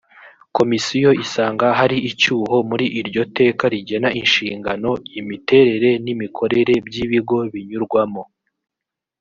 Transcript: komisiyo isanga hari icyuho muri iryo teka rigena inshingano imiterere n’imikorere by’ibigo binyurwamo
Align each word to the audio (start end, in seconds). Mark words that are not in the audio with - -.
komisiyo 0.57 1.09
isanga 1.23 1.67
hari 1.79 1.97
icyuho 2.09 2.55
muri 2.69 2.85
iryo 2.99 3.21
teka 3.37 3.63
rigena 3.73 4.09
inshingano 4.21 4.89
imiterere 5.19 5.89
n’imikorere 6.05 6.73
by’ibigo 6.87 7.37
binyurwamo 7.53 8.23